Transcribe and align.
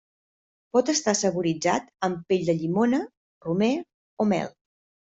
Pot 0.77 0.89
estar 0.93 1.15
saboritzat 1.19 1.93
amb 2.09 2.25
pell 2.33 2.49
de 2.51 2.59
llimona, 2.65 3.05
romer 3.49 3.73
o 4.27 4.31
mel. 4.37 4.55